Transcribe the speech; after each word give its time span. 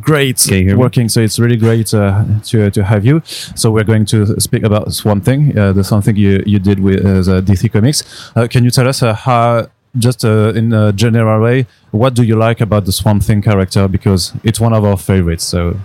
Great, 0.00 0.38
Can 0.38 0.66
me? 0.66 0.74
working. 0.74 1.08
So 1.08 1.20
it's 1.20 1.38
really 1.38 1.56
great 1.56 1.92
uh, 1.94 2.24
to 2.44 2.70
to 2.70 2.84
have 2.84 3.04
you. 3.04 3.22
So 3.54 3.70
we're 3.70 3.84
going 3.84 4.06
to 4.06 4.40
speak 4.40 4.62
about 4.62 4.92
Swamp 4.92 5.24
Thing, 5.24 5.58
uh, 5.58 5.72
the 5.72 5.84
something 5.84 6.16
you 6.16 6.42
you 6.46 6.58
did 6.58 6.80
with 6.80 7.04
uh, 7.04 7.22
the 7.22 7.42
DC 7.42 7.72
Comics. 7.72 8.04
Uh, 8.36 8.46
can 8.46 8.64
you 8.64 8.70
tell 8.70 8.88
us 8.88 9.02
uh, 9.02 9.14
how, 9.14 9.66
just 9.98 10.24
uh, 10.24 10.52
in 10.54 10.72
a 10.72 10.92
general 10.92 11.42
way, 11.42 11.66
what 11.90 12.14
do 12.14 12.22
you 12.22 12.36
like 12.36 12.60
about 12.60 12.84
the 12.84 12.92
Swamp 12.92 13.22
Thing 13.22 13.42
character? 13.42 13.88
Because 13.88 14.32
it's 14.44 14.60
one 14.60 14.72
of 14.72 14.84
our 14.84 14.96
favorites. 14.96 15.44
So 15.44 15.76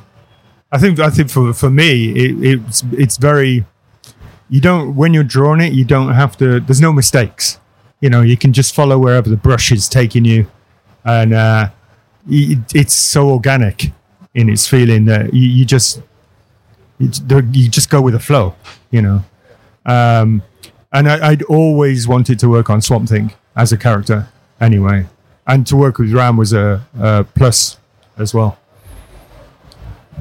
I 0.71 0.77
think 0.77 0.99
I 0.99 1.09
think 1.09 1.29
for 1.29 1.53
for 1.53 1.69
me 1.69 2.11
it, 2.11 2.59
it's 2.61 2.83
it's 2.91 3.17
very 3.17 3.65
you 4.49 4.61
don't 4.61 4.95
when 4.95 5.13
you're 5.13 5.23
drawing 5.23 5.61
it 5.61 5.73
you 5.73 5.85
don't 5.85 6.13
have 6.13 6.37
to 6.37 6.59
there's 6.59 6.81
no 6.81 6.93
mistakes 6.93 7.59
you 8.01 8.09
know 8.09 8.21
you 8.21 8.37
can 8.37 8.53
just 8.53 8.75
follow 8.75 8.99
wherever 8.99 9.29
the 9.29 9.37
brush 9.37 9.71
is 9.71 9.87
taking 9.89 10.25
you 10.25 10.45
and 11.03 11.33
uh, 11.33 11.69
it, 12.29 12.59
it's 12.75 12.93
so 12.93 13.29
organic 13.29 13.91
in 14.35 14.49
its 14.49 14.67
feeling 14.67 15.05
that 15.05 15.33
you, 15.33 15.47
you 15.47 15.65
just 15.65 16.01
you, 16.99 17.09
just 17.09 17.89
go 17.89 18.01
with 18.01 18.13
the 18.13 18.19
flow 18.19 18.55
you 18.95 19.01
know? 19.01 19.23
Um, 19.85 20.41
and 20.91 21.09
I, 21.09 21.29
I'd 21.29 21.43
always 21.43 22.07
wanted 22.07 22.39
to 22.39 22.49
work 22.49 22.69
on 22.69 22.81
Swamp 22.81 23.09
Thing 23.09 23.33
as 23.55 23.73
a 23.73 23.77
character 23.77 24.29
anyway. 24.61 25.07
And 25.45 25.67
to 25.67 25.75
work 25.75 25.99
with 25.99 26.11
Ram 26.13 26.37
was 26.37 26.53
a, 26.53 26.87
a 26.97 27.25
plus 27.35 27.77
as 28.17 28.33
well. 28.33 28.57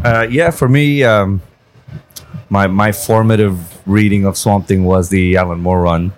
Uh, 0.04 0.26
yeah, 0.28 0.50
for 0.50 0.68
me, 0.68 1.04
um, 1.04 1.40
my 2.50 2.66
my 2.66 2.90
formative 2.90 3.56
reading 3.86 4.26
of 4.26 4.36
Swamp 4.36 4.66
Thing 4.66 4.84
was 4.84 5.08
the 5.08 5.36
Alan 5.36 5.60
Moore 5.60 5.82
run, 5.82 6.12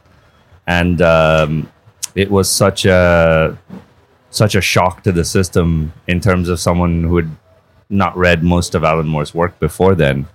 and 0.67 1.01
um, 1.03 1.71
it 2.15 2.31
was 2.31 2.51
such 2.51 2.87
a 2.87 3.57
such 4.31 4.55
a 4.55 4.61
shock 4.63 5.03
to 5.03 5.13
the 5.13 5.25
system 5.25 5.93
in 6.09 6.21
terms 6.21 6.49
of 6.49 6.59
someone 6.59 7.05
who 7.05 7.17
had 7.17 7.31
not 7.89 8.17
read 8.17 8.43
most 8.43 8.75
of 8.75 8.85
Alan 8.85 9.07
Moore's 9.07 9.35
work 9.35 9.59
before 9.59 9.95
then, 9.95 10.27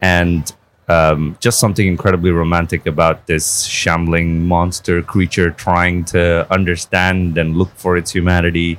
and 0.00 0.52
um, 0.88 1.36
just 1.40 1.58
something 1.58 1.86
incredibly 1.86 2.30
romantic 2.30 2.86
about 2.86 3.26
this 3.26 3.64
shambling 3.64 4.46
monster 4.46 5.02
creature 5.02 5.50
trying 5.50 6.04
to 6.06 6.46
understand 6.52 7.38
and 7.38 7.56
look 7.56 7.70
for 7.76 7.96
its 7.96 8.12
humanity, 8.12 8.78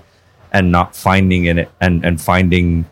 and 0.51 0.71
not 0.71 0.95
finding 0.95 1.45
in 1.45 1.59
it 1.59 1.71
and 1.81 2.05
and 2.05 2.21
finding 2.21 2.85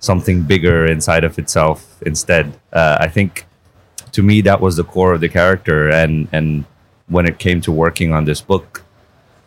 something 0.00 0.42
bigger 0.42 0.86
inside 0.86 1.24
of 1.24 1.38
itself 1.38 2.02
instead. 2.02 2.52
Uh, 2.72 2.98
I 3.00 3.08
think 3.08 3.46
to 4.12 4.22
me 4.22 4.42
that 4.42 4.60
was 4.60 4.76
the 4.76 4.84
core 4.84 5.14
of 5.14 5.20
the 5.20 5.28
character, 5.28 5.90
and 5.90 6.28
and 6.32 6.64
when 7.08 7.26
it 7.26 7.38
came 7.38 7.60
to 7.62 7.72
working 7.72 8.12
on 8.12 8.24
this 8.24 8.40
book, 8.40 8.82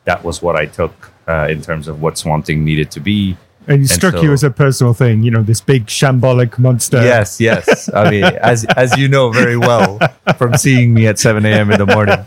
that 0.06 0.24
was 0.24 0.42
what 0.42 0.56
I 0.56 0.66
took 0.66 1.12
uh, 1.28 1.48
in 1.50 1.62
terms 1.62 1.88
of 1.88 2.02
what 2.02 2.18
Swamp 2.18 2.46
Thing 2.46 2.64
needed 2.64 2.92
to 2.92 3.00
be. 3.00 3.36
And 3.68 3.84
it 3.84 3.88
struck 3.90 4.16
you 4.16 4.30
so- 4.30 4.34
as 4.34 4.44
a 4.44 4.50
personal 4.52 4.94
thing, 4.94 5.24
you 5.24 5.32
know, 5.32 5.44
this 5.44 5.62
big 5.62 5.88
shambolic 5.88 6.58
monster. 6.58 7.02
Yes, 7.04 7.40
yes. 7.42 7.90
I 7.94 8.10
mean, 8.10 8.24
as 8.24 8.66
as 8.76 8.98
you 8.98 9.08
know 9.08 9.30
very 9.32 9.58
well 9.58 10.00
from 10.38 10.56
seeing 10.58 10.94
me 10.94 11.08
at 11.08 11.20
7 11.20 11.46
a.m. 11.46 11.72
in 11.72 11.78
the 11.78 11.86
morning. 11.86 12.26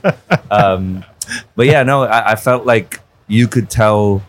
Um, 0.51 1.05
but 1.57 1.67
yeah, 1.67 1.83
no, 1.83 2.03
I, 2.03 2.33
I 2.33 2.35
felt 2.37 2.67
like 2.67 3.01
you 3.29 3.49
could 3.49 3.71
tell 3.71 4.23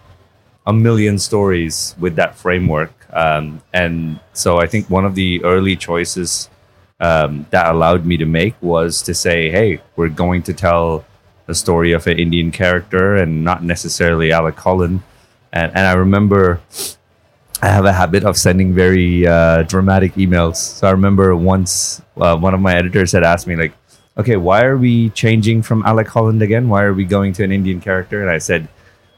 a 0.67 0.72
million 0.73 1.17
stories 1.20 1.95
with 2.00 2.16
that 2.16 2.36
framework. 2.36 2.94
Um, 3.12 3.62
and 3.73 4.20
so 4.34 4.59
I 4.59 4.67
think 4.67 4.89
one 4.89 5.06
of 5.06 5.16
the 5.16 5.44
early 5.44 5.76
choices 5.76 6.50
um, 7.00 7.45
that 7.50 7.66
allowed 7.73 8.06
me 8.06 8.16
to 8.17 8.26
make 8.26 8.56
was 8.62 9.02
to 9.02 9.14
say, 9.14 9.50
hey, 9.50 9.82
we're 9.95 10.09
going 10.09 10.44
to 10.44 10.54
tell 10.54 11.04
a 11.48 11.56
story 11.56 11.92
of 11.92 12.06
an 12.08 12.20
Indian 12.20 12.52
character 12.52 13.16
and 13.16 13.44
not 13.44 13.64
necessarily 13.64 14.32
Alec 14.32 14.56
Holland. 14.58 15.02
And, 15.52 15.72
and 15.76 15.88
I 15.88 15.94
remember 15.94 16.62
I 17.64 17.67
have 17.67 17.86
a 17.86 17.94
habit 17.94 18.23
of 18.23 18.38
sending 18.38 18.73
very 18.73 19.28
uh, 19.28 19.64
dramatic 19.64 20.16
emails. 20.16 20.56
So 20.56 20.88
I 20.88 20.92
remember 20.92 21.36
once 21.36 22.02
uh, 22.17 22.36
one 22.36 22.56
of 22.56 22.59
my 22.59 22.76
editors 22.76 23.12
had 23.12 23.23
asked 23.23 23.45
me, 23.45 23.56
like, 23.56 23.73
okay, 24.17 24.36
why 24.36 24.64
are 24.64 24.78
we 24.78 25.12
changing 25.12 25.62
from 25.62 25.84
Alec 25.86 26.08
Holland 26.08 26.42
again? 26.42 26.70
Why 26.70 26.83
are 26.83 26.94
we 26.94 27.05
going 27.05 27.33
to 27.33 27.44
an 27.44 27.52
Indian 27.52 27.80
character? 27.80 28.22
And 28.22 28.32
I 28.32 28.39
said, 28.39 28.67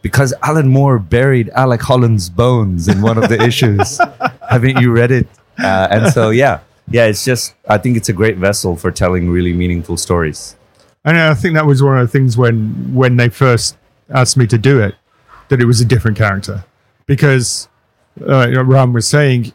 because 0.01 0.33
Alan 0.43 0.67
Moore 0.67 0.99
buried 0.99 1.49
Alec 1.51 1.81
Holland's 1.81 2.29
bones 2.29 2.89
in 2.89 3.01
one 3.01 3.17
of 3.17 3.29
the 3.29 3.41
issues. 3.41 3.97
Haven't 4.49 4.81
you 4.81 4.91
read 4.91 5.11
it? 5.11 5.27
Uh, 5.57 5.87
and 5.89 6.11
so, 6.11 6.29
yeah, 6.29 6.59
yeah, 6.89 7.05
it's 7.05 7.23
just, 7.23 7.53
I 7.69 7.77
think 7.77 7.95
it's 7.95 8.09
a 8.09 8.13
great 8.13 8.35
vessel 8.35 8.75
for 8.75 8.91
telling 8.91 9.29
really 9.29 9.53
meaningful 9.53 9.95
stories. 9.95 10.57
And 11.05 11.17
I 11.17 11.33
think 11.33 11.53
that 11.55 11.65
was 11.65 11.81
one 11.81 11.97
of 11.97 12.07
the 12.07 12.11
things 12.11 12.37
when 12.37 12.93
when 12.93 13.17
they 13.17 13.29
first 13.29 13.77
asked 14.09 14.37
me 14.37 14.47
to 14.47 14.57
do 14.57 14.81
it, 14.81 14.95
that 15.49 15.61
it 15.61 15.65
was 15.65 15.81
a 15.81 15.85
different 15.85 16.17
character. 16.17 16.63
Because 17.05 17.67
uh, 18.21 18.63
Ram 18.63 18.93
was 18.93 19.07
saying, 19.07 19.53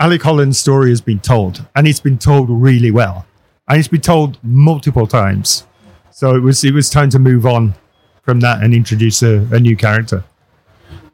Alec 0.00 0.22
Holland's 0.22 0.58
story 0.58 0.90
has 0.90 1.00
been 1.00 1.18
told, 1.18 1.64
and 1.74 1.86
it's 1.88 2.00
been 2.00 2.18
told 2.18 2.48
really 2.48 2.90
well. 2.90 3.26
And 3.68 3.78
it's 3.78 3.88
been 3.88 4.00
told 4.00 4.38
multiple 4.42 5.06
times. 5.06 5.66
So 6.10 6.34
it 6.34 6.40
was 6.40 6.64
it 6.64 6.72
was 6.72 6.88
time 6.88 7.10
to 7.10 7.18
move 7.18 7.46
on 7.46 7.74
from 8.22 8.40
that 8.40 8.62
and 8.62 8.74
introduce 8.74 9.22
a, 9.22 9.46
a 9.52 9.60
new 9.60 9.76
character. 9.76 10.24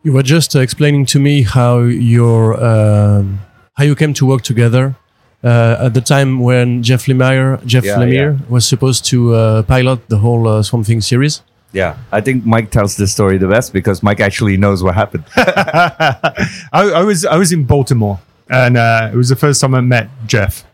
You 0.03 0.13
were 0.13 0.23
just 0.23 0.55
uh, 0.55 0.61
explaining 0.61 1.07
to 1.07 1.19
me 1.19 1.43
how 1.43 1.81
your 1.81 2.63
um, 2.63 3.41
how 3.75 3.85
you 3.85 3.95
came 3.97 4.15
to 4.15 4.27
work 4.27 4.43
together 4.43 4.95
uh, 5.43 5.77
at 5.87 5.95
the 5.95 6.01
time 6.01 6.41
when 6.41 6.83
Jeff 6.83 7.07
Lemire 7.07 7.65
Jeff 7.67 7.85
Yeah, 7.85 7.97
Lemire 7.97 8.49
was 8.49 8.67
supposed 8.67 9.05
to 9.07 9.35
uh, 9.35 9.63
pilot 9.63 10.09
the 10.09 10.19
whole 10.19 10.47
uh, 10.47 10.63
Swamp 10.63 10.87
Thing 10.87 11.01
series. 11.01 11.43
Yeah, 11.75 11.99
I 12.13 12.21
think 12.21 12.47
Mike 12.47 12.71
tells 12.71 12.97
this 12.97 13.11
story 13.13 13.37
the 13.37 13.49
best 13.49 13.73
because 13.73 14.01
Mike 14.01 14.21
actually 14.21 14.57
knows 14.57 14.85
what 14.85 14.95
happened. 14.95 15.25
I, 15.37 16.63
I 16.73 17.03
was 17.03 17.27
I 17.27 17.37
was 17.37 17.53
in 17.53 17.65
Baltimore, 17.65 18.21
and 18.49 18.77
uh, 18.77 19.11
it 19.13 19.17
was 19.17 19.29
the 19.29 19.37
first 19.37 19.61
time 19.61 19.75
I 19.75 19.81
met 19.81 20.09
Jeff, 20.25 20.65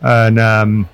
and 0.00 0.38
um, 0.38 0.88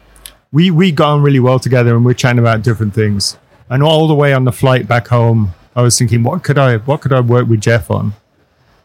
we 0.53 0.71
we 0.71 0.91
got 0.91 1.11
on 1.11 1.23
really 1.23 1.39
well 1.39 1.59
together, 1.59 1.95
and 1.95 2.03
we 2.03 2.13
are 2.13 2.15
chatting 2.15 2.39
about 2.39 2.63
different 2.63 2.95
things. 2.95 3.37
And 3.69 3.83
all 3.83 4.09
the 4.09 4.15
way 4.15 4.33
on 4.33 4.45
the 4.45 4.53
flight 4.53 4.89
back 4.89 5.09
home, 5.09 5.53
I 5.77 5.83
was 5.83 5.99
thinking, 5.99 6.23
what 6.23 6.43
could 6.43 6.57
I 6.57 6.79
what 6.79 7.03
could 7.03 7.13
I 7.13 7.21
work 7.21 7.47
with 7.47 7.61
Jeff 7.61 7.91
on? 7.91 8.15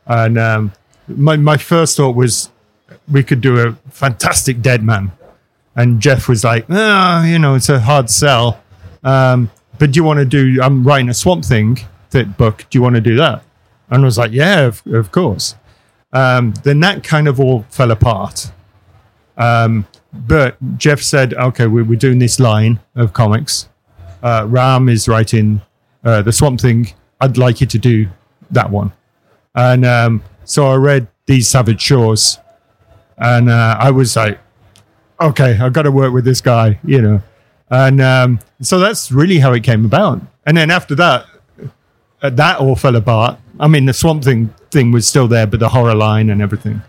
And 0.05 0.37
um, 0.37 0.73
my 1.07 1.37
my 1.37 1.55
first 1.55 1.95
thought 1.95 2.13
was 2.13 2.49
we 3.09 3.23
could 3.23 3.39
do 3.39 3.57
a 3.57 3.71
fantastic 3.89 4.61
Deadman, 4.61 5.13
and 5.77 6.01
Jeff 6.01 6.27
was 6.27 6.43
like, 6.43 6.65
ah, 6.69 7.23
you 7.23 7.39
know, 7.39 7.55
it's 7.55 7.69
a 7.69 7.79
hard 7.79 8.09
sell. 8.09 8.59
Um, 9.01 9.49
but 9.79 9.91
do 9.91 9.97
you 9.97 10.03
want 10.03 10.19
to 10.19 10.25
do? 10.25 10.61
I'm 10.61 10.83
writing 10.83 11.09
a 11.09 11.13
Swamp 11.13 11.45
Thing 11.45 11.79
that 12.11 12.37
book. 12.37 12.65
Do 12.69 12.77
you 12.77 12.81
want 12.81 12.95
to 12.95 13.01
do 13.01 13.15
that? 13.17 13.43
And 13.89 14.01
I 14.01 14.05
was 14.05 14.17
like, 14.17 14.31
yeah, 14.31 14.61
of, 14.61 14.85
of 14.87 15.11
course. 15.11 15.55
Um, 16.13 16.53
then 16.63 16.79
that 16.81 17.03
kind 17.03 17.27
of 17.27 17.39
all 17.39 17.65
fell 17.69 17.91
apart. 17.91 18.51
Um, 19.37 19.87
but 20.13 20.57
Jeff 20.77 21.01
said, 21.01 21.33
okay, 21.33 21.67
we, 21.67 21.83
we're 21.83 21.99
doing 21.99 22.19
this 22.19 22.39
line 22.39 22.79
of 22.95 23.13
comics. 23.13 23.69
Uh, 24.23 24.45
Ram 24.47 24.89
is 24.89 25.07
writing 25.07 25.61
uh, 26.03 26.21
the 26.21 26.31
Swamp 26.31 26.59
Thing. 26.59 26.93
I'd 27.21 27.37
like 27.37 27.61
you 27.61 27.67
to 27.67 27.77
do 27.77 28.07
that 28.51 28.69
one. 28.69 28.91
And 29.55 29.85
um, 29.85 30.23
so 30.43 30.67
I 30.67 30.75
read 30.75 31.07
These 31.25 31.49
Savage 31.49 31.81
Shores. 31.81 32.39
And 33.17 33.49
uh, 33.49 33.77
I 33.79 33.91
was 33.91 34.15
like, 34.15 34.39
okay, 35.19 35.57
I've 35.59 35.73
got 35.73 35.83
to 35.83 35.91
work 35.91 36.13
with 36.13 36.25
this 36.25 36.41
guy, 36.41 36.79
you 36.83 37.01
know. 37.01 37.21
And 37.69 38.01
um, 38.01 38.39
so 38.61 38.79
that's 38.79 39.11
really 39.11 39.39
how 39.39 39.53
it 39.53 39.63
came 39.63 39.85
about. 39.85 40.21
And 40.45 40.55
then 40.57 40.71
after 40.71 40.95
that, 40.95 41.25
uh, 42.21 42.29
that 42.31 42.59
all 42.59 42.75
fell 42.75 42.95
apart. 42.95 43.39
I 43.59 43.67
mean, 43.67 43.85
the 43.85 43.93
Swamp 43.93 44.23
Thing 44.23 44.53
thing 44.71 44.91
was 44.91 45.07
still 45.07 45.27
there, 45.27 45.47
but 45.47 45.59
the 45.59 45.69
horror 45.69 45.95
line 45.95 46.29
and 46.29 46.41
everything. 46.41 46.81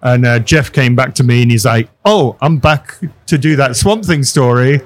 And 0.00 0.26
uh, 0.26 0.38
Jeff 0.40 0.72
came 0.72 0.96
back 0.96 1.14
to 1.16 1.24
me 1.24 1.42
and 1.42 1.50
he's 1.50 1.64
like, 1.64 1.88
"Oh, 2.04 2.36
I'm 2.40 2.58
back 2.58 2.98
to 3.26 3.38
do 3.38 3.56
that 3.56 3.76
Swamp 3.76 4.04
Thing 4.04 4.24
story. 4.24 4.80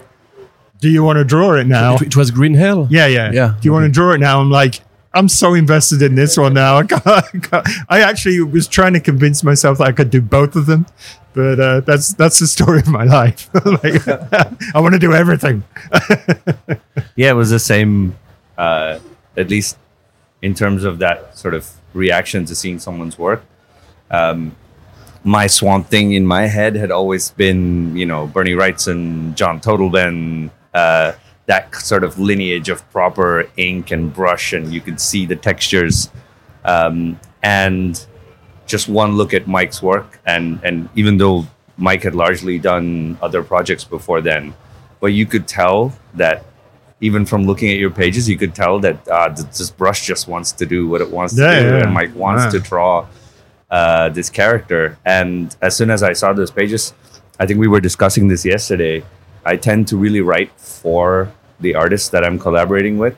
Do 0.81 0.91
you 0.91 1.03
want 1.03 1.17
to 1.19 1.25
draw 1.25 1.55
it 1.55 1.67
now?" 1.67 1.97
It, 1.97 2.17
was 2.17 2.31
Green 2.31 2.55
Hell. 2.55 2.87
Yeah, 2.91 3.07
yeah, 3.07 3.33
Yeah. 3.33 3.55
Do 3.61 3.67
you 3.67 3.73
want 3.73 3.85
to 3.87 3.91
draw 3.91 4.13
it 4.13 4.19
now? 4.19 4.41
I'm 4.41 4.51
like, 4.51 4.81
I'm 5.15 5.29
so 5.29 5.55
invested 5.55 6.03
in 6.03 6.15
this 6.15 6.37
one 6.37 6.53
now. 6.53 6.77
I, 6.77 6.85
can't, 6.85 7.07
I, 7.07 7.23
can't- 7.23 7.69
I 7.89 8.01
actually 8.03 8.41
was 8.43 8.69
trying 8.69 8.93
to 8.93 9.01
convince 9.01 9.43
myself 9.43 9.79
that 9.79 9.87
I 9.89 9.93
could 9.93 10.11
do 10.11 10.21
both 10.21 10.55
of 10.55 10.67
them, 10.67 10.87
but 11.37 11.61
uh, 11.61 11.81
that's 11.81 12.15
that's 12.15 12.39
the 12.39 12.47
story 12.47 12.79
of 12.81 12.89
my 12.89 13.05
life. 13.05 13.51
like, 13.65 14.09
I 14.75 14.81
want 14.81 14.95
to 14.95 14.99
do 14.99 15.13
everything. 15.13 15.63
yeah, 17.15 17.31
it 17.31 17.35
was 17.35 17.51
the 17.51 17.59
same, 17.59 18.17
uh, 18.57 18.99
at 19.37 19.51
least 19.51 19.77
in 20.41 20.55
terms 20.55 20.83
of 20.83 20.99
that 21.01 21.37
sort 21.37 21.53
of 21.53 21.71
reaction 21.93 22.47
to 22.47 22.55
seeing 22.55 22.79
someone's 22.79 23.19
work. 23.19 23.45
Um, 24.11 24.57
my 25.25 25.47
swamp 25.47 25.89
thing 25.89 26.13
in 26.13 26.25
my 26.25 26.47
head 26.47 26.75
had 26.75 26.91
always 26.91 27.31
been, 27.33 27.95
you 27.95 28.07
know, 28.07 28.27
Bernie 28.27 28.53
Wrightson, 28.53 29.35
John 29.35 29.61
Totleben, 29.61 30.51
uh, 30.73 31.13
that 31.45 31.75
sort 31.75 32.03
of 32.03 32.19
lineage 32.19 32.71
of 32.71 32.89
proper 32.93 33.47
ink 33.59 33.91
and 33.91 34.13
brush, 34.13 34.55
and 34.55 34.73
you 34.73 34.81
could 34.81 35.01
see 35.01 35.27
the 35.27 35.37
textures. 35.37 36.09
Um, 36.65 37.21
and 37.43 38.07
just 38.67 38.89
one 38.89 39.13
look 39.17 39.33
at 39.35 39.47
Mike's 39.47 39.83
work, 39.83 40.19
and 40.27 40.61
and 40.65 40.89
even 40.95 41.17
though 41.19 41.47
Mike 41.79 42.03
had 42.03 42.15
largely 42.15 42.59
done 42.59 43.19
other 43.23 43.43
projects 43.43 43.85
before 43.85 44.21
then, 44.21 44.55
but 45.01 45.09
you 45.09 45.27
could 45.27 45.47
tell 45.47 45.93
that 46.15 46.45
even 47.01 47.27
from 47.27 47.45
looking 47.45 47.71
at 47.71 47.77
your 47.79 47.91
pages, 47.91 48.29
you 48.29 48.39
could 48.39 48.55
tell 48.55 48.79
that 48.81 49.07
uh, 49.09 49.29
this 49.29 49.71
brush 49.71 50.07
just 50.07 50.27
wants 50.29 50.53
to 50.53 50.65
do 50.65 50.89
what 50.89 51.01
it 51.03 51.11
wants 51.11 51.37
Yeah, 51.39 51.55
to 51.55 51.61
do, 51.63 51.69
yeah. 51.77 51.83
and 51.85 51.93
Mike 51.93 52.15
wants 52.15 52.45
Yeah. 52.45 52.51
to 52.53 52.61
draw 52.61 53.07
uh, 53.71 54.09
this 54.11 54.31
character. 54.31 54.97
And 55.05 55.55
as 55.61 55.77
soon 55.77 55.91
as 55.91 56.03
I 56.03 56.15
saw 56.15 56.33
those 56.33 56.51
pages, 56.51 56.95
I 57.39 57.45
think 57.47 57.61
we 57.61 57.69
were 57.69 57.81
discussing 57.81 58.29
this 58.29 58.45
yesterday. 58.47 59.05
I 59.45 59.57
tend 59.57 59.89
to 59.89 59.97
really 59.99 60.23
write 60.23 60.51
for 60.59 61.31
the 61.61 61.75
artists 61.75 62.09
that 62.11 62.25
I'm 62.25 62.39
collaborating 62.39 62.97
with. 62.97 63.17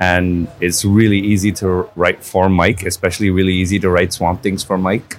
And 0.00 0.48
it's 0.60 0.84
really 0.84 1.18
easy 1.18 1.52
to 1.52 1.88
write 1.96 2.22
for 2.22 2.48
Mike, 2.48 2.84
especially 2.84 3.30
really 3.30 3.54
easy 3.54 3.78
to 3.80 3.90
write 3.90 4.12
Swamp 4.12 4.42
Things 4.42 4.62
for 4.62 4.78
Mike 4.78 5.16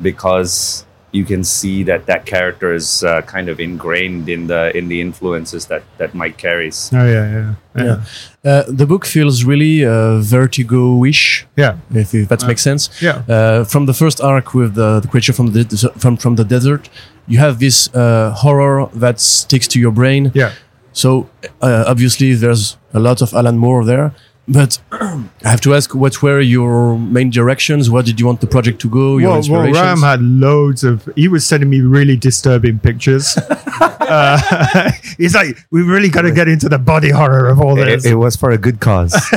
because 0.00 0.86
you 1.12 1.24
can 1.24 1.42
see 1.42 1.82
that 1.82 2.06
that 2.06 2.24
character 2.24 2.72
is 2.72 3.02
uh, 3.02 3.22
kind 3.22 3.48
of 3.48 3.58
ingrained 3.58 4.28
in 4.28 4.46
the 4.46 4.76
in 4.76 4.88
the 4.88 5.00
influences 5.00 5.66
that 5.66 5.82
that 5.98 6.14
Mike 6.14 6.36
carries. 6.36 6.90
Oh 6.92 7.04
yeah, 7.04 7.32
yeah, 7.32 7.54
yeah. 7.76 7.84
Yeah. 7.84 8.50
Uh, 8.50 8.64
the 8.68 8.86
book 8.86 9.04
feels 9.04 9.44
really 9.44 9.84
uh, 9.84 10.18
vertigo-ish, 10.20 11.46
yeah. 11.56 11.76
if, 11.94 12.14
if 12.14 12.28
that 12.28 12.46
makes 12.46 12.62
sense. 12.62 12.90
Yeah. 13.02 13.22
Uh, 13.28 13.64
from 13.64 13.86
the 13.86 13.94
first 13.94 14.20
arc 14.20 14.54
with 14.54 14.74
the, 14.74 15.00
the 15.00 15.08
creature 15.08 15.32
from 15.32 15.52
the 15.52 15.92
from 15.98 16.16
from 16.16 16.36
the 16.36 16.44
desert, 16.44 16.88
you 17.26 17.38
have 17.38 17.58
this 17.58 17.92
uh, 17.94 18.32
horror 18.36 18.88
that 18.94 19.20
sticks 19.20 19.66
to 19.68 19.80
your 19.80 19.92
brain. 19.92 20.30
Yeah. 20.34 20.52
So 20.92 21.28
uh, 21.60 21.84
obviously, 21.86 22.34
there's 22.34 22.76
a 22.92 23.00
lot 23.00 23.22
of 23.22 23.32
Alan 23.34 23.58
Moore 23.58 23.84
there. 23.84 24.14
But 24.48 24.80
I 24.92 25.22
have 25.44 25.60
to 25.62 25.74
ask, 25.74 25.94
what 25.94 26.22
were 26.22 26.40
your 26.40 26.98
main 26.98 27.30
directions? 27.30 27.88
What 27.88 28.04
did 28.04 28.18
you 28.18 28.26
want 28.26 28.40
the 28.40 28.48
project 28.48 28.80
to 28.80 28.90
go? 28.90 29.18
Your 29.18 29.30
Well, 29.30 29.48
well. 29.48 29.72
Ram 29.72 30.00
had 30.00 30.20
loads 30.20 30.82
of. 30.82 31.08
He 31.14 31.28
was 31.28 31.46
sending 31.46 31.70
me 31.70 31.80
really 31.80 32.16
disturbing 32.16 32.80
pictures. 32.80 33.36
uh, 33.80 34.90
he's 35.18 35.36
like, 35.36 35.56
"We 35.70 35.82
really 35.82 36.08
got 36.08 36.22
to 36.22 36.32
get 36.32 36.48
into 36.48 36.68
the 36.68 36.78
body 36.78 37.10
horror 37.10 37.48
of 37.48 37.60
all 37.60 37.76
this." 37.76 38.04
It, 38.04 38.12
it 38.12 38.16
was 38.16 38.34
for 38.34 38.50
a 38.50 38.58
good 38.58 38.80
cause. 38.80 39.14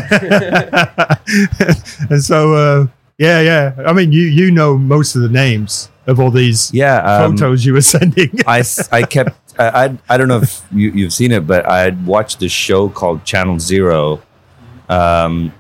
and 2.10 2.24
so, 2.24 2.56
uh, 2.56 2.88
yeah, 3.20 3.40
yeah. 3.42 3.76
I 3.86 3.94
mean, 3.94 4.12
you 4.12 4.24
you 4.24 4.50
know 4.50 4.78
most 4.80 5.16
of 5.16 5.22
the 5.22 5.30
names 5.30 5.90
of 6.08 6.20
all 6.20 6.32
these 6.32 6.74
yeah, 6.74 6.98
um, 6.98 7.38
photos 7.38 7.66
you 7.66 7.74
were 7.74 7.82
sending. 7.82 8.40
I, 8.46 8.64
I 8.92 9.04
kept 9.16 9.38
I, 9.60 9.86
I 9.86 9.98
I 10.10 10.18
don't 10.18 10.28
know 10.28 10.40
if 10.40 10.62
you, 10.72 10.92
you've 10.92 11.14
seen 11.14 11.32
it, 11.32 11.48
but 11.48 11.68
I 11.70 11.80
had 11.80 12.06
watched 12.06 12.40
this 12.40 12.52
show 12.52 12.90
called 12.90 13.24
Channel 13.24 13.60
Zero, 13.60 14.22
um, 14.90 15.54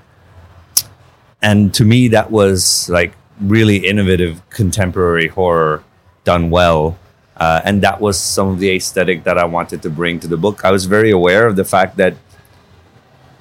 and 1.41 1.73
to 1.73 1.85
me 1.85 2.09
that 2.09 2.31
was 2.31 2.89
like 2.89 3.13
really 3.39 3.77
innovative 3.77 4.47
contemporary 4.49 5.27
horror 5.27 5.83
done 6.23 6.49
well, 6.49 6.97
uh, 7.37 7.61
and 7.63 7.81
that 7.81 7.99
was 8.01 8.19
some 8.19 8.47
of 8.47 8.59
the 8.59 8.69
aesthetic 8.75 9.23
that 9.23 9.37
I 9.37 9.45
wanted 9.45 9.81
to 9.83 9.89
bring 9.89 10.19
to 10.21 10.27
the 10.27 10.37
book. 10.37 10.65
I 10.65 10.71
was 10.71 10.85
very 10.85 11.11
aware 11.11 11.47
of 11.47 11.55
the 11.55 11.65
fact 11.65 11.97
that 11.97 12.15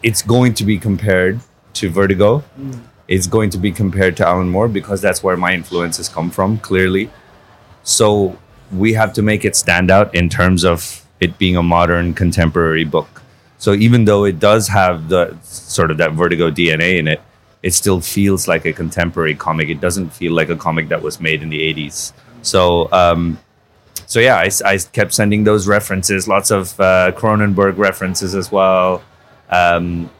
it's 0.03 0.23
going 0.23 0.55
to 0.55 0.65
be 0.65 0.79
compared 0.79 1.41
to 1.75 1.91
Vertigo. 1.91 2.45
It's 3.09 3.27
going 3.27 3.51
to 3.51 3.59
be 3.59 3.73
compared 3.73 4.17
to 4.19 4.27
Alan 4.27 4.49
Moore 4.49 4.69
because 4.69 5.01
that's 5.01 5.23
where 5.23 5.37
my 5.37 5.55
influences 5.55 6.09
come 6.09 6.31
from, 6.31 6.59
clearly. 6.59 7.11
So 7.83 8.39
we 8.73 8.95
have 8.95 9.13
to 9.15 9.23
make 9.23 9.45
it 9.45 9.57
stand 9.57 9.91
out 9.91 10.15
in 10.15 10.29
terms 10.29 10.65
of 10.65 11.05
it 11.21 11.39
being 11.39 11.57
a 11.57 11.63
modern 11.63 12.15
contemporary 12.15 12.85
book. 12.85 13.23
So 13.59 13.75
even 13.75 14.05
though 14.07 14.25
it 14.25 14.41
does 14.41 14.69
have 14.69 15.09
the 15.09 15.37
sort 15.43 15.91
of 15.91 15.99
that 15.99 16.13
Vertigo 16.13 16.51
DNA 16.51 16.99
in 16.99 17.07
it, 17.07 17.21
it 17.63 17.75
still 17.75 18.01
feels 18.01 18.49
like 18.49 18.65
a 18.65 18.73
contemporary 18.73 19.37
comic. 19.37 19.69
It 19.69 19.81
doesn't 19.81 20.11
feel 20.11 20.33
like 20.33 20.49
a 20.49 20.57
comic 20.57 20.89
that 20.89 21.01
was 21.01 21.21
made 21.21 21.43
in 21.43 21.49
the 21.49 21.61
80s. 21.73 22.13
So 22.43 22.91
um, 22.93 23.39
so 24.13 24.21
yeah, 24.21 24.37
I 24.65 24.79
kept 24.79 25.15
sending 25.15 25.45
those 25.45 25.67
references, 25.67 26.29
lots 26.29 26.51
of 26.51 26.79
uh, 26.79 27.13
Cronenberg 27.13 27.79
references 27.79 28.35
as 28.35 28.53
well. 28.53 29.03
Um, 29.49 30.11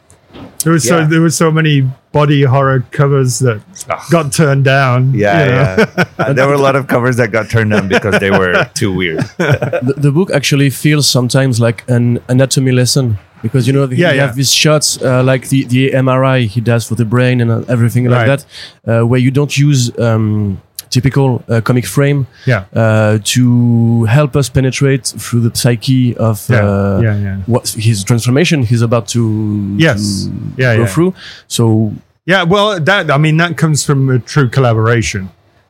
there 0.63 0.73
was 0.73 0.85
yeah. 0.85 0.89
so 1.03 1.05
there 1.07 1.21
were 1.21 1.29
so 1.29 1.51
many 1.51 1.81
body 2.11 2.43
horror 2.43 2.85
covers 2.91 3.39
that 3.39 3.61
Ah. 3.89 4.05
got 4.11 4.31
turned 4.31 4.63
down. 4.65 5.13
yeah, 5.13 5.43
you 5.45 5.51
know. 5.51 5.85
yeah. 5.97 6.05
And 6.27 6.37
there 6.37 6.47
were 6.47 6.53
a 6.53 6.61
lot 6.61 6.75
of 6.75 6.87
covers 6.87 7.17
that 7.17 7.31
got 7.31 7.49
turned 7.49 7.71
down 7.71 7.87
because 7.87 8.19
they 8.19 8.31
were 8.31 8.69
too 8.73 8.93
weird. 8.93 9.19
the, 9.37 9.93
the 9.97 10.11
book 10.11 10.31
actually 10.31 10.69
feels 10.69 11.07
sometimes 11.07 11.59
like 11.59 11.83
an 11.89 12.19
anatomy 12.29 12.71
lesson 12.71 13.17
because 13.41 13.67
you 13.67 13.73
know 13.73 13.83
you 13.89 13.97
Yeah, 13.97 14.13
yeah. 14.13 14.25
have 14.25 14.35
these 14.35 14.53
shots 14.53 15.01
uh, 15.01 15.21
like 15.23 15.49
the, 15.49 15.65
the 15.65 15.91
MRI 15.91 16.47
he 16.47 16.61
does 16.61 16.87
for 16.87 16.95
the 16.95 17.05
brain 17.05 17.41
and 17.41 17.51
uh, 17.51 17.63
everything 17.67 18.05
like 18.05 18.27
Right. 18.27 18.45
that, 18.85 19.01
uh, 19.01 19.05
where 19.07 19.19
you 19.19 19.31
don't 19.31 19.55
use 19.57 19.91
um, 19.99 20.61
typical 20.95 21.29
uh, 21.49 21.59
comic 21.67 21.85
frame 21.95 22.19
yeah, 22.45 22.65
uh, 22.83 23.17
to 23.33 23.43
help 24.17 24.31
us 24.35 24.47
penetrate 24.57 25.05
through 25.23 25.41
the 25.47 25.53
psyche 25.61 26.15
of 26.17 26.37
yeah, 26.49 26.57
uh, 26.65 26.99
yeah, 27.03 27.17
yeah. 27.25 27.37
what 27.53 27.63
his 27.87 28.03
transformation 28.03 28.57
he's 28.71 28.83
about 28.89 29.05
to, 29.15 29.21
Yes. 29.77 29.99
to 30.25 30.31
Yeah, 30.61 30.77
go 30.77 30.85
through. 30.95 31.11
So 31.47 31.63
Yeah, 32.25 32.43
well, 32.53 32.79
that 32.89 33.11
I 33.11 33.17
mean 33.25 33.37
that 33.43 33.57
comes 33.57 33.79
from 33.87 34.09
a 34.09 34.19
true 34.33 34.49
collaboration. 34.57 35.23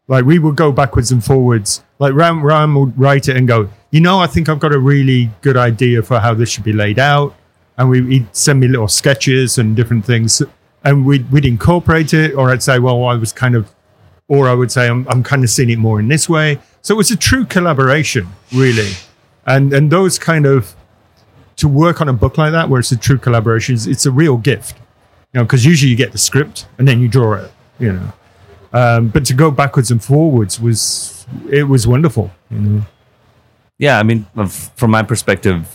Like 0.07 0.25
we 0.31 0.37
would 0.43 0.57
go 0.65 0.71
backwards 0.71 1.09
and 1.13 1.21
forwards. 1.23 1.81
Like 2.03 2.13
Ram 2.21 2.37
Ram 2.43 2.75
would 2.79 2.93
write 2.99 3.25
it 3.29 3.35
and 3.37 3.47
go, 3.47 3.59
you 3.95 4.01
know, 4.01 4.17
I 4.25 4.27
think 4.33 4.49
I've 4.49 4.59
got 4.65 4.73
a 4.73 4.79
really 4.93 5.21
good 5.41 5.57
idea 5.69 6.01
for 6.03 6.19
how 6.19 6.33
this 6.39 6.49
should 6.51 6.65
be 6.71 6.73
laid 6.83 6.99
out, 6.99 7.29
and 7.77 7.89
we, 7.91 7.97
he'd 8.13 8.27
send 8.35 8.59
me 8.59 8.67
little 8.67 8.87
sketches 9.01 9.57
and 9.59 9.75
different 9.79 10.03
things, 10.05 10.41
and 10.83 11.05
we'd 11.07 11.25
we'd 11.31 11.45
incorporate 11.45 12.11
it, 12.13 12.29
or 12.37 12.51
I'd 12.51 12.61
say, 12.69 12.77
well, 12.85 12.97
I 13.13 13.15
was 13.15 13.31
kind 13.43 13.55
of, 13.55 13.63
or 14.27 14.47
I 14.49 14.53
would 14.53 14.71
say, 14.71 14.87
I'm 14.87 15.07
I'm 15.07 15.23
kind 15.23 15.43
of 15.43 15.49
seeing 15.49 15.69
it 15.69 15.77
more 15.79 15.99
in 15.99 16.07
this 16.07 16.27
way. 16.29 16.59
So 16.81 16.93
it 16.95 16.97
was 16.97 17.11
a 17.11 17.17
true 17.17 17.45
collaboration, 17.45 18.27
really, 18.53 18.91
and 19.45 19.73
and 19.73 19.91
those 19.91 20.17
kind 20.19 20.45
of 20.45 20.75
to 21.57 21.67
work 21.67 22.01
on 22.01 22.09
a 22.09 22.13
book 22.13 22.37
like 22.37 22.51
that, 22.51 22.69
where 22.69 22.79
it's 22.79 22.91
a 22.91 22.97
true 22.97 23.17
collaboration, 23.17 23.75
is- 23.75 23.87
it's 23.87 24.05
a 24.05 24.11
real 24.11 24.37
gift 24.37 24.75
you 25.33 25.39
know, 25.39 25.45
because 25.45 25.65
usually 25.65 25.89
you 25.89 25.95
get 25.97 26.11
the 26.11 26.17
script 26.19 26.67
and 26.77 26.87
then 26.87 26.99
you 27.01 27.07
draw 27.07 27.33
it, 27.33 27.51
you 27.79 27.91
know. 27.91 28.13
Um, 28.71 29.07
but 29.07 29.25
to 29.25 29.33
go 29.33 29.49
backwards 29.49 29.89
and 29.89 30.03
forwards 30.03 30.59
was 30.59 31.25
it 31.49 31.63
was 31.63 31.87
wonderful, 31.87 32.29
you 32.51 32.59
know. 32.59 32.81
yeah, 33.79 33.97
I 33.97 34.03
mean, 34.03 34.27
from 34.75 34.91
my 34.91 35.01
perspective, 35.01 35.67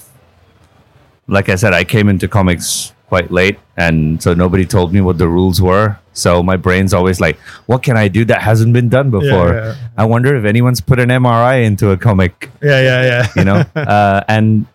like 1.26 1.48
I 1.48 1.56
said, 1.56 1.74
I 1.74 1.82
came 1.84 2.08
into 2.08 2.28
comics 2.28 2.92
quite 3.08 3.30
late, 3.30 3.58
and 3.76 4.22
so 4.22 4.34
nobody 4.34 4.64
told 4.66 4.92
me 4.92 5.00
what 5.00 5.18
the 5.18 5.28
rules 5.28 5.60
were. 5.60 5.96
So 6.12 6.42
my 6.42 6.56
brain's 6.56 6.92
always 6.92 7.20
like, 7.20 7.38
what 7.66 7.82
can 7.82 7.96
I 7.96 8.08
do 8.08 8.24
that 8.26 8.42
hasn't 8.42 8.72
been 8.72 8.88
done 8.88 9.10
before? 9.10 9.54
yeah. 9.54 9.74
I 9.96 10.04
wonder 10.04 10.36
if 10.36 10.44
anyone's 10.44 10.80
put 10.80 10.98
an 11.00 11.08
MRI 11.08 11.64
into 11.64 11.90
a 11.90 11.96
comic, 11.96 12.50
Yeah, 12.62 12.80
yeah, 12.82 13.02
yeah. 13.10 13.26
you 13.36 13.44
know? 13.44 13.64
uh, 13.80 14.22
and 14.28 14.66